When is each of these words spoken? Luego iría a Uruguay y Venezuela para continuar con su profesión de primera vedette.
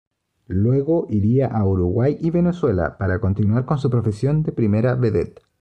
Luego 0.47 1.05
iría 1.11 1.45
a 1.45 1.63
Uruguay 1.63 2.17
y 2.19 2.31
Venezuela 2.31 2.97
para 2.97 3.19
continuar 3.19 3.65
con 3.65 3.77
su 3.77 3.91
profesión 3.91 4.41
de 4.41 4.51
primera 4.51 4.95
vedette. 4.95 5.43